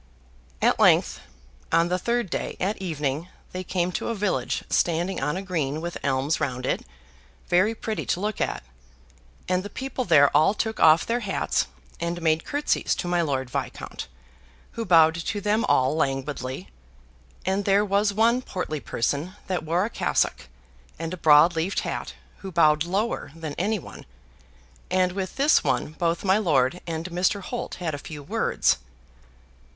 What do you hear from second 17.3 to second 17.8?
and